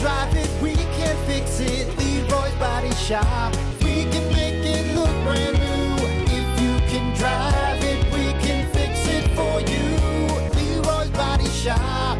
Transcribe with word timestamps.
drive 0.00 0.34
it, 0.36 0.50
we 0.62 0.74
can 0.74 1.16
fix 1.26 1.60
it. 1.60 1.86
Leroy's 1.98 2.54
Body 2.54 2.92
Shop. 2.94 3.54
We 3.82 4.04
can 4.04 4.32
make 4.32 4.64
it 4.64 4.94
look 4.94 5.10
brand 5.24 5.58
new. 5.58 6.06
If 6.26 6.60
you 6.60 6.74
can 6.88 7.16
drive 7.16 7.82
it, 7.82 8.04
we 8.12 8.32
can 8.46 8.70
fix 8.72 9.06
it 9.08 9.28
for 9.34 9.60
you. 9.60 10.80
Leroy's 10.82 11.10
Body 11.10 11.48
Shop. 11.48 12.18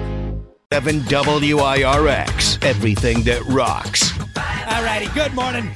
7 0.73 1.01
WIRX. 1.01 2.65
Everything 2.65 3.23
that 3.23 3.43
rocks. 3.47 4.13
All 4.37 4.83
righty. 4.83 5.07
Good 5.15 5.35
morning, 5.35 5.71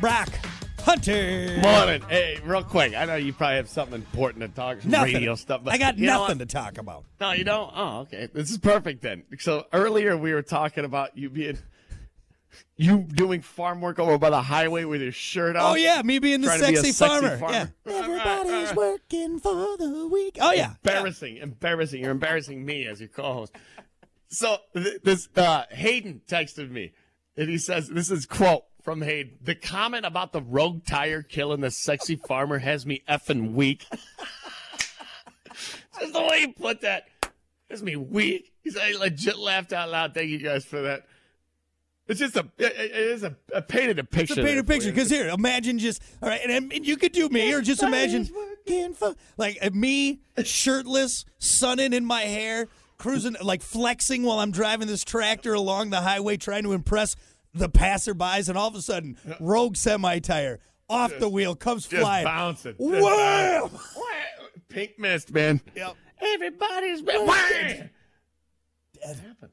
Brock 0.00 0.41
Hunter. 0.84 1.58
Morning. 1.62 2.02
Hey, 2.08 2.38
real 2.44 2.64
quick. 2.64 2.94
I 2.94 3.04
know 3.04 3.14
you 3.14 3.32
probably 3.32 3.56
have 3.56 3.68
something 3.68 3.94
important 3.94 4.42
to 4.42 4.48
talk, 4.48 4.80
some 4.82 4.90
Nothing. 4.90 5.14
radio 5.14 5.34
stuff. 5.36 5.62
But 5.64 5.74
I 5.74 5.78
got 5.78 5.96
nothing 5.96 6.38
to 6.38 6.46
talk 6.46 6.78
about. 6.78 7.04
No, 7.20 7.32
you 7.32 7.44
don't. 7.44 7.72
Oh, 7.74 8.00
okay. 8.00 8.28
This 8.32 8.50
is 8.50 8.58
perfect 8.58 9.02
then. 9.02 9.22
So 9.38 9.66
earlier 9.72 10.16
we 10.16 10.34
were 10.34 10.42
talking 10.42 10.84
about 10.84 11.16
you 11.16 11.30
being, 11.30 11.58
you 12.76 12.98
doing 12.98 13.42
farm 13.42 13.80
work 13.80 13.98
over 14.00 14.18
by 14.18 14.30
the 14.30 14.42
highway 14.42 14.84
with 14.84 15.02
your 15.02 15.12
shirt 15.12 15.54
off. 15.54 15.72
Oh 15.72 15.74
yeah, 15.76 16.02
me 16.02 16.18
being 16.18 16.40
the 16.40 16.48
to 16.48 16.54
be 16.54 16.58
sexy, 16.58 16.92
sexy 16.92 17.06
farmer. 17.06 17.38
farmer. 17.38 17.72
Yeah. 17.86 17.92
Everybody's 17.94 18.74
working 18.74 19.38
for 19.38 19.76
the 19.76 20.08
week. 20.12 20.38
Oh 20.40 20.50
yeah. 20.50 20.56
yeah. 20.56 20.90
embarrassing, 20.92 21.36
embarrassing. 21.36 22.00
You're 22.02 22.10
embarrassing 22.10 22.64
me 22.64 22.86
as 22.86 23.00
your 23.00 23.08
co-host. 23.08 23.54
So 24.28 24.56
th- 24.74 25.00
this 25.04 25.28
uh, 25.36 25.64
Hayden 25.70 26.22
texted 26.26 26.70
me, 26.70 26.92
and 27.36 27.48
he 27.48 27.58
says, 27.58 27.88
"This 27.88 28.10
is 28.10 28.26
quote 28.26 28.64
from 28.82 29.02
Hayden. 29.02 29.38
The 29.42 29.54
comment 29.54 30.04
about 30.04 30.32
the 30.32 30.42
rogue 30.42 30.84
tire 30.84 31.22
killing 31.22 31.60
the 31.60 31.70
sexy 31.70 32.16
farmer 32.16 32.58
has 32.58 32.84
me 32.84 33.02
effing 33.08 33.52
weak. 33.54 33.86
Just 36.00 36.12
the 36.12 36.20
way 36.20 36.40
he 36.40 36.46
put 36.48 36.80
that 36.82 37.08
has 37.70 37.82
me 37.82 37.96
weak. 37.96 38.52
He 38.62 38.70
said, 38.70 38.82
I 38.82 38.98
legit 38.98 39.38
laughed 39.38 39.72
out 39.72 39.90
loud. 39.90 40.14
Thank 40.14 40.30
you 40.30 40.38
guys 40.38 40.64
for 40.64 40.82
that. 40.82 41.06
It's 42.08 42.18
just 42.18 42.36
a, 42.36 42.40
it, 42.58 42.72
it 42.76 42.90
is 42.92 43.22
a 43.22 43.62
painted 43.62 43.98
a 43.98 44.04
picture. 44.04 44.34
It's 44.34 44.38
a 44.38 44.42
painted 44.42 44.66
picture 44.66 44.90
because 44.90 45.08
here, 45.08 45.28
imagine 45.28 45.78
just 45.78 46.02
all 46.20 46.28
right, 46.28 46.40
and, 46.42 46.72
and 46.72 46.86
you 46.86 46.96
could 46.96 47.12
do 47.12 47.28
me, 47.28 47.52
or 47.54 47.60
just 47.60 47.82
imagine 47.82 48.28
for 48.94 49.14
like 49.36 49.56
uh, 49.62 49.70
me, 49.72 50.20
shirtless, 50.42 51.24
sunning 51.38 51.92
in 51.92 52.04
my 52.04 52.22
hair, 52.22 52.68
cruising 52.98 53.36
like 53.40 53.62
flexing 53.62 54.24
while 54.24 54.40
I'm 54.40 54.50
driving 54.50 54.88
this 54.88 55.04
tractor 55.04 55.54
along 55.54 55.90
the 55.90 56.00
highway, 56.00 56.36
trying 56.36 56.64
to 56.64 56.72
impress 56.72 57.14
the 57.54 57.68
passerbys, 57.68 58.48
and 58.48 58.56
all 58.56 58.68
of 58.68 58.74
a 58.74 58.82
sudden, 58.82 59.16
rogue 59.40 59.76
semi 59.76 60.18
tire 60.18 60.60
off 60.88 61.12
the 61.18 61.28
wheel 61.28 61.54
comes 61.54 61.86
just 61.86 62.00
flying. 62.00 62.24
bouncing. 62.24 62.74
Just. 62.78 63.74
Pink 64.68 64.98
mist, 64.98 65.32
man. 65.32 65.60
Yep. 65.76 65.96
Everybody's 66.20 67.02
been. 67.02 67.26
What 67.26 67.38
happened? 69.16 69.50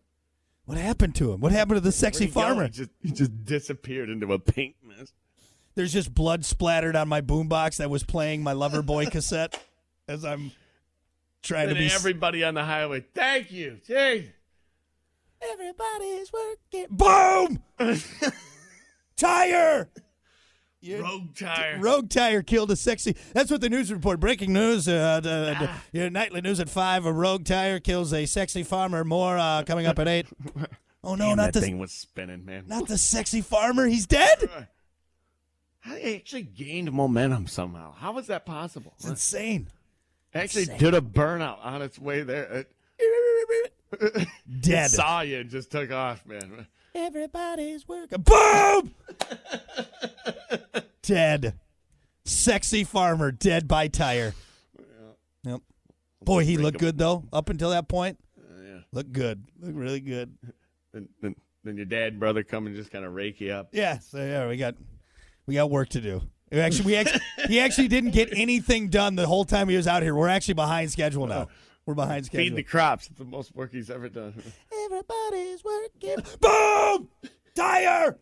What 0.65 0.77
happened 0.77 1.15
to 1.15 1.31
him? 1.31 1.41
What 1.41 1.51
happened 1.51 1.77
to 1.77 1.81
the 1.81 1.91
sexy 1.91 2.25
Where'd 2.25 2.29
he 2.29 2.33
go? 2.35 2.41
farmer? 2.41 2.63
He 2.65 2.69
just, 2.69 2.89
he 3.01 3.11
just 3.11 3.43
disappeared 3.43 4.09
into 4.09 4.31
a 4.31 4.39
pink 4.39 4.75
mist. 4.85 5.13
There's 5.75 5.91
just 5.91 6.13
blood 6.13 6.45
splattered 6.45 6.95
on 6.95 7.07
my 7.09 7.21
boombox 7.21 7.77
that 7.77 7.89
was 7.89 8.03
playing 8.03 8.43
my 8.43 8.53
Loverboy 8.53 9.09
cassette 9.11 9.59
as 10.07 10.23
I'm 10.23 10.51
trying 11.41 11.69
to 11.69 11.75
be. 11.75 11.87
everybody 11.87 12.43
on 12.43 12.53
the 12.53 12.63
highway. 12.63 13.03
Thank 13.15 13.51
you. 13.51 13.79
Jay. 13.87 14.31
Everybody's 15.41 16.31
working. 16.33 16.87
Boom! 16.89 17.63
Tire! 19.15 19.89
Your 20.81 21.01
Rogue 21.03 21.35
tire. 21.35 21.77
Rogue 21.81 22.09
tire 22.09 22.41
killed 22.41 22.71
a 22.71 22.75
sexy. 22.77 23.17
That's 23.33 23.51
what 23.51 23.59
the 23.59 23.67
news 23.69 23.91
report. 23.91 24.21
Breaking 24.21 24.53
news. 24.53 24.87
Uh, 24.87 25.19
the, 25.19 25.29
the- 25.59 25.97
your 25.97 26.09
nightly 26.09 26.39
news 26.39 26.61
at 26.61 26.69
five. 26.69 27.05
A 27.05 27.11
rogue 27.11 27.43
tire 27.43 27.81
kills 27.81 28.13
a 28.13 28.25
sexy 28.25 28.63
farmer. 28.63 29.03
More 29.03 29.37
uh, 29.37 29.63
coming 29.63 29.85
up 29.87 29.99
at 29.99 30.07
eight. 30.07 30.27
Oh 31.01 31.15
no, 31.15 31.27
Damn, 31.29 31.37
not 31.37 31.45
that 31.45 31.53
the 31.53 31.61
thing 31.61 31.79
was 31.79 31.93
spinning, 31.93 32.43
man. 32.43 32.65
not 32.67 32.89
the 32.89 32.97
sexy 32.97 33.39
farmer. 33.39 33.85
He's 33.85 34.05
dead. 34.05 34.49
I 35.85 36.15
actually 36.17 36.41
gained 36.41 36.91
momentum 36.91 37.47
somehow. 37.47 37.93
How 37.93 38.11
was 38.11 38.27
that 38.27 38.45
possible? 38.45 38.91
It's 38.97 39.07
insane. 39.07 39.69
actually 40.33 40.65
did 40.65 40.93
a 40.93 40.99
burnout 40.99 41.59
on 41.63 41.81
its 41.81 41.97
way 41.97 42.23
there. 42.23 42.65
Dead. 44.69 45.27
you 45.27 45.37
and 45.39 45.49
just 45.49 45.71
took 45.71 45.91
off, 45.91 46.25
man. 46.25 46.67
Everybody's 46.95 47.87
working. 47.87 48.21
Boom! 48.21 48.93
dead. 51.01 51.53
Sexy 52.25 52.83
farmer 52.83 53.31
dead 53.31 53.67
by 53.67 53.87
tire. 53.87 54.33
Yep. 55.43 55.61
Boy, 56.23 56.43
he 56.45 56.57
looked 56.57 56.77
good 56.79 56.97
though. 56.97 57.23
Up 57.31 57.49
until 57.49 57.69
that 57.71 57.87
point, 57.87 58.19
uh, 58.37 58.61
Yeah. 58.61 58.79
looked 58.91 59.11
good. 59.13 59.43
Looked 59.59 59.75
really 59.75 59.99
good. 59.99 60.35
Then, 60.93 61.09
then, 61.21 61.35
then 61.63 61.77
your 61.77 61.85
dad 61.85 62.09
and 62.13 62.19
brother 62.19 62.43
come 62.43 62.67
and 62.67 62.75
just 62.75 62.91
kind 62.91 63.05
of 63.05 63.13
rake 63.13 63.39
you 63.41 63.51
up. 63.51 63.69
Yeah. 63.71 63.99
So 63.99 64.17
yeah, 64.17 64.47
we 64.47 64.57
got 64.57 64.75
we 65.45 65.55
got 65.55 65.69
work 65.69 65.89
to 65.89 66.01
do. 66.01 66.21
We 66.51 66.59
actually, 66.59 66.85
we 66.85 66.95
actually, 66.95 67.21
he 67.47 67.59
actually 67.59 67.87
didn't 67.87 68.09
get 68.11 68.29
anything 68.33 68.89
done 68.89 69.15
the 69.15 69.27
whole 69.27 69.45
time 69.45 69.69
he 69.69 69.77
was 69.77 69.87
out 69.87 70.01
here. 70.01 70.15
We're 70.15 70.29
actually 70.29 70.55
behind 70.55 70.91
schedule 70.91 71.27
now. 71.27 71.47
We're 71.85 71.95
behind 71.95 72.25
schedule. 72.25 72.45
Feed 72.45 72.55
the 72.55 72.63
crops. 72.63 73.07
It's 73.07 73.17
the 73.17 73.25
most 73.25 73.55
work 73.55 73.71
he's 73.71 73.89
ever 73.89 74.09
done. 74.09 74.41
Everybody's 74.85 75.63
working. 75.63 76.17
Boom! 76.39 77.09
Tire! 77.55 78.17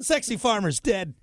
Sexy 0.00 0.36
farmer's 0.36 0.80
dead. 0.80 1.14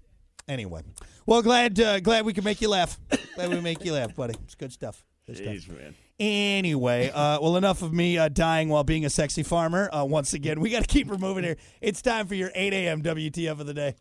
Anyway, 0.48 0.82
well, 1.26 1.42
glad 1.42 1.80
uh, 1.80 2.00
glad 2.00 2.26
we 2.26 2.34
could 2.34 2.44
make 2.44 2.62
you 2.62 2.70
laugh. 2.70 3.00
Glad 3.36 3.50
we 3.50 3.62
make 3.62 3.86
you 3.86 3.94
laugh, 3.94 4.16
buddy. 4.16 4.34
It's 4.44 4.56
good 4.56 4.74
stuff. 4.74 5.06
Good 5.28 5.38
stuff. 5.38 5.78
Man. 5.78 5.96
Anyway, 6.20 7.10
uh, 7.10 7.40
well, 7.42 7.58
enough 7.58 7.82
of 7.82 7.94
me 7.94 8.18
uh, 8.18 8.28
dying 8.28 8.70
while 8.70 8.84
being 8.84 9.06
a 9.06 9.10
sexy 9.10 9.44
farmer. 9.44 9.90
Uh, 9.94 10.04
once 10.04 10.34
again, 10.34 10.60
we 10.60 10.70
got 10.70 10.82
to 10.82 10.88
keep 10.88 11.08
her 11.10 11.18
moving 11.18 11.44
here. 11.44 11.58
It's 11.80 12.02
time 12.02 12.28
for 12.28 12.36
your 12.36 12.52
8 12.54 12.74
a.m. 12.74 13.02
WTF 13.02 13.60
of 13.60 13.66
the 13.66 13.74
day. 13.74 13.96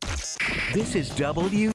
This 0.75 0.95
is 0.95 1.09
W. 1.11 1.73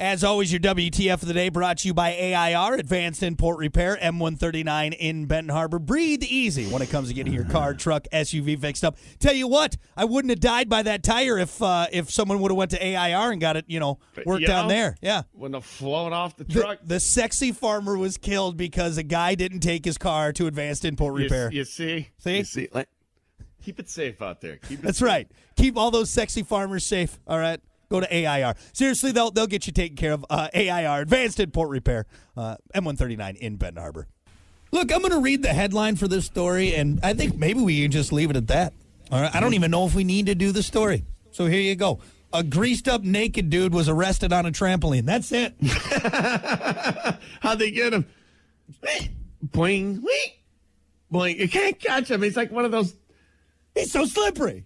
As 0.00 0.22
always, 0.22 0.52
your 0.52 0.60
WTF 0.60 1.14
of 1.14 1.26
the 1.26 1.34
day 1.34 1.48
brought 1.48 1.78
to 1.78 1.88
you 1.88 1.92
by 1.92 2.12
AIR, 2.14 2.74
Advanced 2.74 3.20
Import 3.24 3.58
Repair, 3.58 3.98
M139 4.00 4.94
in 4.96 5.26
Benton 5.26 5.48
Harbor. 5.52 5.80
Breathe 5.80 6.22
easy 6.22 6.66
when 6.72 6.82
it 6.82 6.88
comes 6.90 7.08
to 7.08 7.14
getting 7.14 7.32
your 7.32 7.42
car, 7.44 7.74
truck, 7.74 8.06
SUV 8.12 8.60
fixed 8.60 8.84
up. 8.84 8.96
Tell 9.18 9.34
you 9.34 9.48
what, 9.48 9.76
I 9.96 10.04
wouldn't 10.04 10.30
have 10.30 10.38
died 10.38 10.68
by 10.68 10.84
that 10.84 11.02
tire 11.02 11.36
if 11.36 11.60
uh, 11.60 11.86
if 11.90 12.12
someone 12.12 12.38
would 12.38 12.52
have 12.52 12.56
went 12.56 12.70
to 12.70 12.80
AIR 12.86 13.32
and 13.32 13.40
got 13.40 13.56
it, 13.56 13.64
you 13.66 13.80
know, 13.80 13.98
worked 14.24 14.42
you 14.42 14.46
down 14.46 14.68
know, 14.68 14.74
there. 14.74 14.96
Yeah. 15.02 15.22
When 15.32 15.50
the 15.50 15.60
flown 15.60 16.12
off 16.12 16.36
the 16.36 16.44
The, 16.44 16.60
truck. 16.60 16.78
the 16.84 17.00
sexy 17.00 17.50
farmer 17.50 17.98
was 17.98 18.16
killed 18.18 18.56
because 18.56 18.98
a 18.98 19.02
guy 19.02 19.34
didn't 19.34 19.60
take 19.60 19.84
his 19.84 19.98
car 19.98 20.32
to 20.34 20.46
Advanced 20.46 20.84
Import 20.84 21.14
Repair. 21.14 21.50
you 21.52 21.64
see? 21.64 22.08
See? 22.18 22.36
You 22.38 22.44
see? 22.44 22.68
Like, 22.72 22.88
keep 23.62 23.80
it 23.80 23.88
safe 23.90 24.22
out 24.22 24.40
there. 24.42 24.58
Keep 24.58 24.78
it 24.78 24.82
That's 24.82 25.02
right. 25.02 25.28
Keep 25.56 25.76
all 25.76 25.90
those 25.90 26.08
sexy 26.08 26.44
farmers 26.44 26.86
safe. 26.86 27.18
All 27.26 27.38
right. 27.38 27.58
Go 27.90 28.00
to 28.00 28.14
AIR. 28.14 28.54
Seriously, 28.72 29.12
they'll 29.12 29.30
they'll 29.30 29.46
get 29.46 29.66
you 29.66 29.72
taken 29.72 29.96
care 29.96 30.12
of. 30.12 30.24
Uh, 30.28 30.48
AIR, 30.54 31.02
Advanced 31.02 31.40
Import 31.40 31.70
Repair, 31.70 32.06
uh, 32.36 32.56
M139 32.74 33.36
in 33.36 33.56
Benton 33.56 33.80
Harbor. 33.82 34.06
Look, 34.70 34.92
I'm 34.92 35.00
going 35.00 35.12
to 35.12 35.20
read 35.20 35.42
the 35.42 35.48
headline 35.54 35.96
for 35.96 36.08
this 36.08 36.26
story, 36.26 36.74
and 36.74 37.00
I 37.02 37.14
think 37.14 37.36
maybe 37.36 37.60
we 37.60 37.80
can 37.82 37.90
just 37.90 38.12
leave 38.12 38.28
it 38.28 38.36
at 38.36 38.48
that. 38.48 38.74
All 39.10 39.22
right. 39.22 39.34
I 39.34 39.40
don't 39.40 39.54
even 39.54 39.70
know 39.70 39.86
if 39.86 39.94
we 39.94 40.04
need 40.04 40.26
to 40.26 40.34
do 40.34 40.52
the 40.52 40.62
story. 40.62 41.04
So 41.30 41.46
here 41.46 41.60
you 41.60 41.74
go. 41.74 42.00
A 42.34 42.44
greased 42.44 42.88
up 42.88 43.02
naked 43.02 43.48
dude 43.48 43.72
was 43.72 43.88
arrested 43.88 44.34
on 44.34 44.44
a 44.44 44.50
trampoline. 44.50 45.06
That's 45.06 45.32
it. 45.32 45.54
How'd 47.40 47.58
they 47.58 47.70
get 47.70 47.94
him? 47.94 48.06
Boing, 49.46 50.02
wee, 50.02 50.34
boing. 51.10 51.38
You 51.38 51.48
can't 51.48 51.80
catch 51.80 52.10
him. 52.10 52.20
He's 52.20 52.36
like 52.36 52.50
one 52.50 52.66
of 52.66 52.70
those 52.70 52.94
He's 53.78 53.92
so 53.92 54.04
slippery. 54.04 54.64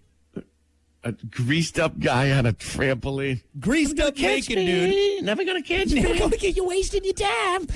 A 1.05 1.11
greased 1.11 1.79
up 1.79 1.99
guy 1.99 2.31
on 2.31 2.45
a 2.45 2.53
trampoline. 2.53 3.41
Greased 3.59 3.99
up 3.99 4.17
naked 4.17 4.55
dude. 4.55 5.23
Never 5.23 5.43
gonna 5.43 5.61
catch 5.61 5.91
me. 5.91 6.01
Never 6.01 6.17
gonna 6.17 6.37
get 6.37 6.55
you 6.55 6.65
wasting 6.65 7.03
your 7.03 7.13
time. 7.13 7.67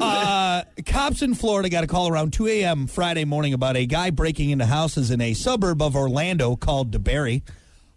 Uh, 0.00 0.62
cops 0.86 1.20
in 1.20 1.34
Florida 1.34 1.68
got 1.68 1.84
a 1.84 1.86
call 1.86 2.08
around 2.08 2.32
2 2.32 2.46
a.m. 2.46 2.86
Friday 2.86 3.24
morning 3.24 3.52
about 3.52 3.76
a 3.76 3.86
guy 3.86 4.10
breaking 4.10 4.50
into 4.50 4.64
houses 4.64 5.10
in 5.10 5.20
a 5.20 5.34
suburb 5.34 5.82
of 5.82 5.96
Orlando 5.96 6.56
called 6.56 6.92
DeBary. 6.92 7.42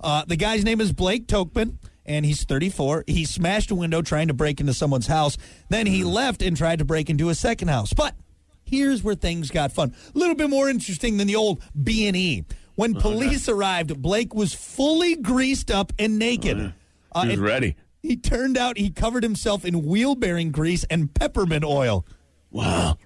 Uh, 0.02 0.26
the 0.28 0.36
guy's 0.36 0.64
name 0.66 0.82
is 0.82 0.92
Blake 0.92 1.28
Tokman, 1.28 1.78
and 2.06 2.26
he's 2.26 2.44
34. 2.44 3.06
He 3.08 3.26
smashed 3.26 3.72
a 3.72 3.76
window 3.76 4.02
trying 4.02 4.28
to 4.28 4.34
break 4.34 4.60
into 4.60 4.74
someone's 4.74 5.08
house. 5.08 5.38
Then 5.70 5.86
he 5.86 6.04
left 6.04 6.42
and 6.42 6.58
tried 6.58 6.80
to 6.80 6.86
break 6.86 7.10
into 7.10 7.30
a 7.30 7.36
second 7.36 7.68
house. 7.70 7.94
But 7.94 8.16
here's 8.66 9.04
where 9.04 9.16
things 9.16 9.50
got 9.52 9.72
fun. 9.72 9.94
A 10.14 10.18
little 10.18 10.36
bit 10.36 10.50
more 10.50 10.68
interesting 10.68 11.18
than 11.18 11.28
the 11.28 11.36
old 11.36 11.62
B&E. 11.82 12.44
When 12.76 12.96
police 12.96 13.48
arrived, 13.48 14.02
Blake 14.02 14.34
was 14.34 14.54
fully 14.54 15.16
greased 15.16 15.70
up 15.70 15.94
and 16.00 16.18
naked. 16.18 16.74
Uh, 17.12 17.22
He 17.22 17.28
was 17.28 17.34
and- 17.38 17.42
ready. 17.44 17.76
he 18.02 18.16
turned 18.18 18.58
out 18.58 18.78
he 18.78 18.90
covered 18.90 19.24
himself 19.24 19.64
in 19.64 19.86
wheel 19.86 20.16
bearing 20.16 20.52
grease 20.52 20.84
and 20.86 21.14
peppermint 21.14 21.64
oil. 21.64 22.06
Wow. 22.52 22.98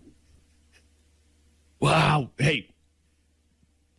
Wow. 1.79 2.31
Hey, 2.37 2.69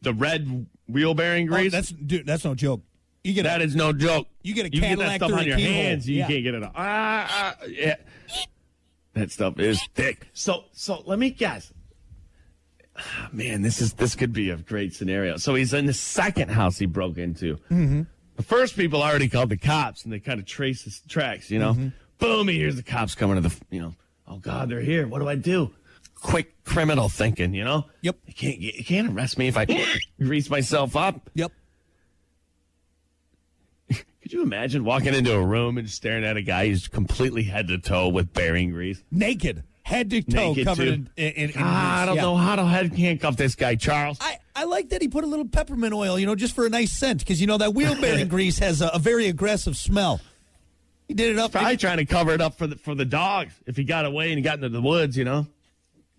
the 0.03 0.13
red 0.15 0.67
wheel 0.89 1.15
bearing 1.15 1.49
Oh, 1.49 1.57
grease. 1.57 1.73
that's 1.73 1.91
dude, 1.91 2.27
that's 2.27 2.45
no 2.45 2.55
joke. 2.55 2.83
You 3.25 3.35
get 3.35 3.43
that 3.45 3.61
a, 3.61 3.65
is 3.65 3.77
no 3.77 3.93
joke. 3.93 4.27
You 4.43 4.55
get 4.55 4.67
a 4.67 4.75
you 4.75 4.81
get 4.81 4.99
that 4.99 5.07
Cadillac 5.09 5.17
stuff 5.17 5.33
on 5.33 5.47
your 5.47 5.57
keyhole. 5.57 5.73
hands. 5.75 6.09
You 6.09 6.17
Yeah. 6.19 6.27
can't 6.29 6.43
get 6.45 6.55
it. 6.55 6.63
on. 6.63 6.73
Ah, 6.75 7.55
ah, 7.61 7.65
yeah. 7.69 7.97
That 9.15 9.31
stuff 9.31 9.59
is 9.59 9.81
thick. 9.95 10.29
So, 10.33 10.65
so 10.73 11.03
let 11.05 11.19
me 11.19 11.31
guess. 11.31 11.73
Man, 13.33 13.63
this 13.63 13.81
is 13.81 13.95
this 13.95 14.15
could 14.15 14.33
be 14.33 14.51
a 14.51 14.57
great 14.57 14.95
scenario. 14.95 15.37
So 15.37 15.55
he's 15.55 15.73
in 15.73 15.87
the 15.87 15.93
second 15.93 16.51
house 16.51 16.79
he 16.79 16.87
broke 16.87 17.19
into. 17.19 17.57
Mm-hmm. 17.71 18.03
The 18.37 18.43
first 18.43 18.77
people 18.77 19.03
already 19.03 19.29
called 19.29 19.51
the 19.51 19.57
cops, 19.57 20.05
and 20.05 20.13
they 20.13 20.21
kind 20.21 20.39
of 20.39 20.47
trace 20.47 20.83
his 20.83 21.01
tracks. 21.09 21.51
You 21.51 21.59
know, 21.59 21.93
boom, 22.19 22.49
he 22.49 22.57
hears 22.57 22.77
the 22.77 22.83
cops 22.83 23.15
coming 23.15 23.43
to 23.43 23.49
the. 23.49 23.57
You 23.71 23.81
know, 23.81 23.95
oh 24.27 24.37
God, 24.39 24.69
they're 24.69 24.81
here. 24.81 25.07
What 25.07 25.21
do 25.21 25.29
I 25.29 25.35
do? 25.35 25.71
Quick 26.15 26.65
criminal 26.65 27.09
thinking. 27.09 27.55
You 27.55 27.65
know. 27.65 27.87
Yep. 28.03 28.17
You 28.27 28.35
can't 28.35 28.59
you 28.59 28.85
can't 28.85 29.13
arrest 29.13 29.39
me 29.39 29.49
if 29.49 29.57
I 29.57 29.67
grease 30.21 30.51
myself 30.51 30.97
up. 30.97 31.31
Yep. 31.35 31.53
Could 34.23 34.33
you 34.33 34.43
imagine 34.43 34.85
walking 34.85 35.15
into 35.15 35.35
a 35.35 35.45
room 35.45 35.79
and 35.79 35.89
staring 35.89 36.25
at 36.25 36.37
a 36.37 36.43
guy 36.43 36.69
who's 36.69 36.89
completely 36.89 37.45
head 37.45 37.69
to 37.69 37.79
toe 37.79 38.09
with 38.09 38.33
bearing 38.33 38.71
grease? 38.71 39.03
Naked, 39.11 39.65
head 39.89 40.11
to 40.11 40.23
toe, 40.23 40.51
Naked, 40.51 40.67
covered 40.67 40.85
too. 40.85 41.07
in, 41.17 41.33
in, 41.33 41.51
in 41.51 41.63
I 41.63 42.05
don't 42.05 42.17
know 42.17 42.37
how 42.37 42.57
to 42.57 42.65
head 42.65 42.95
handcuff 42.95 43.37
this 43.37 43.55
guy, 43.55 43.75
Charles. 43.75 44.19
I, 44.21 44.39
I 44.55 44.65
like 44.65 44.91
that 44.91 45.01
he 45.01 45.09
put 45.09 45.25
a 45.25 45.27
little 45.27 45.49
peppermint 45.49 45.95
oil, 45.95 46.19
you 46.19 46.27
know, 46.27 46.35
just 46.35 46.55
for 46.55 46.67
a 46.67 46.69
nice 46.69 46.93
scent, 46.93 47.21
because 47.21 47.41
you 47.41 47.47
know 47.47 47.57
that 47.59 47.75
wheel 47.75 47.99
bearing 47.99 48.29
grease 48.37 48.59
has 48.59 48.83
a, 48.83 48.89
a 48.89 48.99
very 48.99 49.29
aggressive 49.29 49.77
smell. 49.77 50.21
He 51.07 51.15
did 51.15 51.31
it 51.31 51.39
up 51.39 51.53
Probably 51.53 51.79
trying 51.79 51.97
to 51.97 52.05
cover 52.05 52.33
it 52.33 52.43
up 52.43 52.59
for 52.59 52.67
the 52.67 52.77
for 52.77 52.95
the 52.95 53.07
dogs 53.07 53.55
if 53.67 53.77
he 53.79 53.85
got 53.85 54.05
away 54.05 54.29
and 54.29 54.37
he 54.37 54.43
got 54.43 54.57
into 54.57 54.69
the 54.69 54.83
woods, 54.83 55.17
you 55.17 55.25
know. 55.25 55.47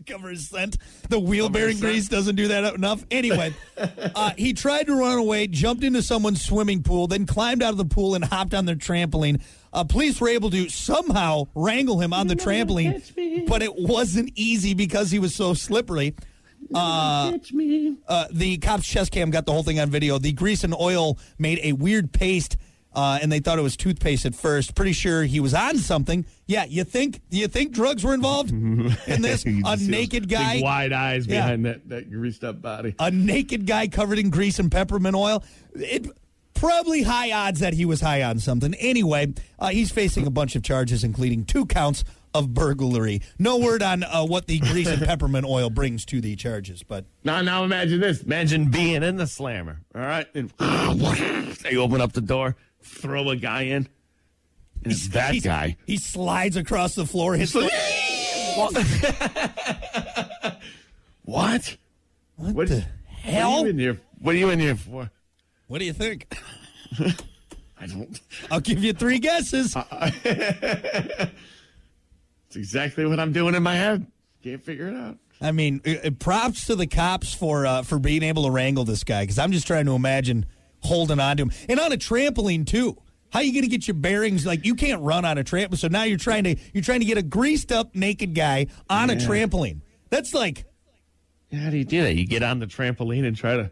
cover 0.08 0.30
his 0.30 0.50
scent. 0.50 0.78
The 1.10 1.20
wheel 1.20 1.46
Cover 1.46 1.54
bearing 1.54 1.74
his 1.74 1.82
grease 1.82 2.04
scent. 2.06 2.12
doesn't 2.12 2.36
do 2.38 2.48
that 2.48 2.74
enough. 2.74 3.06
Anyway, 3.12 3.54
uh, 3.78 4.32
he 4.36 4.54
tried 4.54 4.88
to 4.88 4.96
run 4.96 5.20
away, 5.20 5.46
jumped 5.46 5.84
into 5.84 6.02
someone's 6.02 6.44
swimming 6.44 6.82
pool, 6.82 7.06
then 7.06 7.28
climbed 7.28 7.62
out 7.62 7.72
of 7.72 7.78
the 7.78 7.86
pool 7.86 8.16
and 8.16 8.26
hopped 8.26 8.56
on 8.56 8.66
their 8.66 8.76
trampoline. 8.76 9.44
Uh, 9.72 9.84
police 9.84 10.20
were 10.20 10.30
able 10.30 10.50
to 10.50 10.68
somehow 10.70 11.46
wrangle 11.56 12.00
him 12.00 12.14
on 12.14 12.28
the 12.28 12.36
trampoline, 12.36 13.48
but 13.48 13.62
it 13.62 13.76
wasn't 13.76 14.32
easy 14.36 14.74
because 14.74 15.12
he 15.12 15.20
was 15.20 15.36
so 15.36 15.54
slippery. 15.54 16.16
Uh, 16.74 17.38
uh, 18.08 18.26
the 18.32 18.58
cops' 18.58 18.86
chest 18.88 19.12
cam 19.12 19.30
got 19.32 19.46
the 19.46 19.52
whole 19.52 19.64
thing 19.64 19.80
on 19.80 19.90
video. 19.90 20.18
The 20.20 20.34
grease 20.34 20.64
and 20.64 20.74
oil 20.74 21.18
made 21.38 21.60
a 21.64 21.74
weird 21.74 22.12
paste, 22.12 22.58
uh, 22.94 23.18
and 23.22 23.32
they 23.32 23.40
thought 23.40 23.58
it 23.58 23.62
was 23.62 23.78
toothpaste 23.78 24.26
at 24.26 24.36
first. 24.36 24.76
Pretty 24.76 24.92
sure 24.92 25.24
he 25.24 25.40
was 25.40 25.54
on 25.54 25.78
something. 25.78 26.26
Yeah, 26.48 26.66
you 26.66 26.84
think 26.84 27.22
you 27.30 27.48
think 27.48 27.72
drugs 27.72 28.04
were 28.04 28.14
involved 28.14 28.52
in 28.52 29.22
this? 29.22 29.46
A 29.46 29.52
just 29.62 29.86
see 29.86 29.88
naked 29.92 30.24
big 30.28 30.38
guy, 30.38 30.60
wide 30.62 30.92
eyes 30.92 31.26
Yeah. 31.28 31.42
behind 31.44 31.66
that, 31.66 31.88
that 31.90 32.12
greased 32.12 32.44
up 32.44 32.62
body. 32.62 32.94
a 33.00 33.10
naked 33.10 33.66
guy 33.66 33.88
covered 33.88 34.20
in 34.20 34.30
grease 34.30 34.60
and 34.60 34.72
peppermint 34.72 35.16
oil. 35.16 35.44
It 35.76 36.08
probably 36.60 37.04
high 37.04 37.32
odds 37.32 37.60
that 37.62 37.74
he 37.74 37.86
was 37.86 38.02
high 38.02 38.22
on 38.24 38.40
something. 38.40 38.74
Anyway, 38.76 39.34
uh, 39.58 39.70
he's 39.70 39.92
facing 39.92 40.28
a 40.28 40.30
bunch 40.32 40.56
of 40.56 40.64
charges, 40.64 41.04
including 41.04 41.46
two 41.46 41.66
counts 41.66 42.04
of 42.34 42.54
burglary. 42.54 43.22
No 43.40 43.58
word 43.58 43.82
on 43.82 44.04
uh, 44.04 44.24
what 44.26 44.46
the 44.48 44.60
grease 44.60 44.88
and 44.88 45.02
peppermint 45.06 45.46
oil 45.46 45.70
brings 45.70 46.06
to 46.06 46.22
the 46.22 46.36
charges, 46.36 46.84
but 46.84 47.06
Now, 47.24 47.42
now 47.42 47.64
imagine 47.64 48.00
this. 48.00 48.22
Imagine 48.22 48.66
being 48.70 49.02
in 49.04 49.16
the 49.16 49.26
slammer. 49.26 49.82
All 49.96 50.02
right, 50.02 50.28
and 50.36 50.50
they 51.64 51.76
open 51.76 52.02
up 52.02 52.12
the 52.14 52.22
door, 52.22 52.56
throw 52.84 53.30
a 53.30 53.36
guy 53.36 53.64
in, 53.64 53.88
and 54.84 54.94
it's 54.94 55.08
that 55.10 55.32
he's- 55.32 55.44
guy. 55.44 55.76
he 55.88 55.98
slides 55.98 56.56
across 56.56 56.94
the 56.96 57.06
floor. 57.06 57.36
His 57.36 57.52
foot. 57.52 57.72
What? 61.24 61.78
What, 62.36 62.56
What, 62.56 62.68
the 62.68 62.76
what 62.76 62.82
are 62.82 62.86
hell? 63.12 63.62
you 63.64 63.68
in 63.70 63.80
here? 63.80 64.02
What 64.20 64.34
are 64.36 64.38
you 64.38 64.50
in 64.50 64.60
here 64.60 64.76
for? 64.76 65.10
What 65.70 65.78
do 65.80 65.86
you 65.86 65.94
think? 65.94 66.36
I 67.80 67.86
don't. 67.86 68.20
I'll 68.52 68.60
give 68.60 68.84
you 68.84 68.92
three 68.92 69.20
guesses. 69.20 69.78
It's 72.50 72.56
exactly 72.56 73.06
what 73.06 73.20
I'm 73.20 73.32
doing 73.32 73.54
in 73.54 73.62
my 73.62 73.76
head. 73.76 74.08
Can't 74.44 74.64
figure 74.64 74.88
it 74.88 74.96
out. 74.96 75.18
I 75.40 75.52
mean, 75.52 75.82
props 76.18 76.66
to 76.66 76.76
the 76.76 76.88
cops 76.88 77.32
for 77.32 77.68
uh, 77.68 77.84
for 77.84 78.00
being 78.00 78.24
able 78.24 78.46
to 78.46 78.50
wrangle 78.50 78.86
this 78.86 79.04
guy 79.04 79.22
because 79.22 79.38
I'm 79.38 79.52
just 79.52 79.68
trying 79.68 79.86
to 79.86 79.92
imagine 79.92 80.48
holding 80.82 81.20
on 81.20 81.38
to 81.38 81.44
him 81.44 81.52
and 81.70 81.80
on 81.80 81.92
a 81.92 81.98
trampoline 81.98 82.66
too. 82.66 82.98
How 83.32 83.42
you 83.42 83.54
going 83.54 83.66
to 83.66 83.70
get 83.70 83.88
your 83.88 83.94
bearings? 83.94 84.48
Like 84.48 84.66
you 84.66 84.74
can't 84.74 85.04
run 85.04 85.26
on 85.26 85.38
a 85.38 85.44
trampoline, 85.44 85.78
so 85.78 85.90
now 85.90 86.02
you're 86.04 86.18
trying 86.18 86.46
to 86.46 86.56
you're 86.74 86.84
trying 86.84 87.02
to 87.02 87.06
get 87.06 87.20
a 87.20 87.22
greased 87.22 87.72
up 87.72 87.94
naked 87.96 88.34
guy 88.34 88.66
on 88.90 89.12
a 89.12 89.16
trampoline. 89.16 89.82
That's 90.10 90.34
like 90.34 90.66
How 91.54 91.70
do 91.70 91.78
you 91.78 91.86
do 91.86 92.02
that? 92.02 92.16
You 92.16 92.26
get 92.26 92.42
on 92.42 92.58
the 92.58 92.66
trampoline 92.66 93.28
and 93.28 93.38
try 93.38 93.58
to 93.58 93.70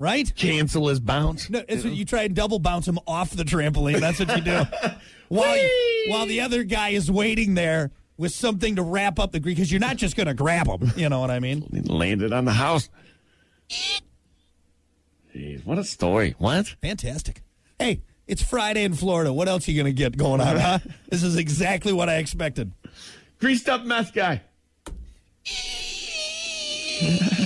right. 0.00 0.32
cancel 0.34 0.88
his 0.88 0.98
bounce. 0.98 1.48
No, 1.48 1.62
it's 1.68 1.84
what 1.84 1.92
you 1.92 2.04
try 2.04 2.24
and 2.24 2.34
double 2.34 2.58
bounce 2.58 2.88
him 2.88 2.98
off 3.06 3.30
the 3.30 3.44
trampoline. 3.44 4.00
That's 4.00 4.18
what 4.18 4.36
you 4.36 4.42
do. 4.42 4.64
while 5.28 5.54
Whee! 5.54 6.06
while 6.08 6.26
the 6.26 6.40
other 6.40 6.64
guy 6.64 6.88
is 6.88 7.10
waiting 7.10 7.54
there 7.54 7.92
with 8.16 8.32
something 8.32 8.76
to 8.76 8.82
wrap 8.82 9.18
up 9.18 9.32
the 9.32 9.40
grease 9.40 9.56
because 9.56 9.70
you're 9.72 9.80
not 9.80 9.96
just 9.96 10.16
going 10.16 10.26
to 10.26 10.34
grab 10.34 10.66
him. 10.66 10.92
You 10.96 11.08
know 11.08 11.20
what 11.20 11.30
I 11.30 11.38
mean? 11.38 11.66
He 11.72 11.80
landed 11.82 12.32
on 12.32 12.44
the 12.44 12.52
house. 12.52 12.90
Jeez, 15.34 15.64
what 15.64 15.78
a 15.78 15.84
story. 15.84 16.34
What? 16.38 16.66
Fantastic. 16.82 17.42
Hey, 17.78 18.02
it's 18.26 18.42
Friday 18.42 18.84
in 18.84 18.94
Florida. 18.94 19.32
What 19.32 19.48
else 19.48 19.66
are 19.66 19.70
you 19.70 19.82
going 19.82 19.94
to 19.94 19.96
get 19.96 20.16
going 20.16 20.40
on, 20.40 20.56
huh? 20.58 20.78
This 21.08 21.22
is 21.22 21.36
exactly 21.36 21.92
what 21.92 22.08
I 22.08 22.16
expected. 22.16 22.72
Greased 23.38 23.68
up 23.68 23.84
meth 23.84 24.12
guy. 24.12 24.42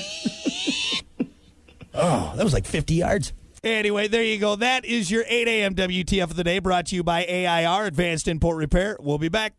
Oh, 2.06 2.34
that 2.36 2.44
was 2.44 2.52
like 2.52 2.66
50 2.66 2.92
yards. 2.92 3.32
Anyway, 3.62 4.08
there 4.08 4.22
you 4.22 4.36
go. 4.38 4.56
That 4.56 4.84
is 4.84 5.10
your 5.10 5.24
8 5.26 5.48
a.m. 5.48 5.74
WTF 5.74 6.24
of 6.24 6.36
the 6.36 6.44
day 6.44 6.58
brought 6.58 6.84
to 6.86 6.96
you 6.96 7.02
by 7.02 7.24
AIR, 7.24 7.86
Advanced 7.86 8.28
Import 8.28 8.58
Repair. 8.58 8.98
We'll 9.00 9.16
be 9.16 9.30
back. 9.30 9.54